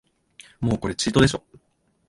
[0.59, 1.43] もうこれチートでしょ